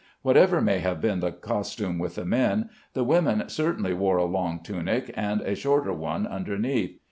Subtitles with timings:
[0.23, 4.61] Whatever may have been the custom with the men, the women certainly wore a long
[4.63, 6.97] tunic, and a shorter one underneath.